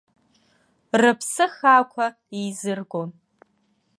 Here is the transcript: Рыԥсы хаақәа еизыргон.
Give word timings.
Рыԥсы 1.01 1.45
хаақәа 1.55 2.05
еизыргон. 2.37 3.09